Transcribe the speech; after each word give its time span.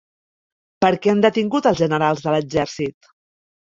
Per 0.85 0.89
què 1.03 1.11
han 1.13 1.21
detingut 1.27 1.69
als 1.73 1.81
generals 1.85 2.25
de 2.25 2.37
l'Exèrcit? 2.37 3.13